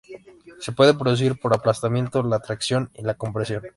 Se 0.57 0.71
puede 0.71 0.95
producir 0.95 1.39
por 1.39 1.53
aplastamiento, 1.53 2.23
la 2.23 2.39
tracción 2.39 2.89
y 2.95 3.03
la 3.03 3.13
compresión. 3.13 3.61